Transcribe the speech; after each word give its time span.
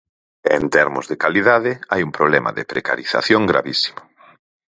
E 0.49 0.51
en 0.59 0.65
termos 0.77 1.05
de 1.11 1.19
calidade, 1.23 1.71
hai 1.91 2.01
un 2.07 2.11
problema 2.17 2.51
de 2.57 2.67
precarización 2.71 3.41
gravísimo. 3.51 4.01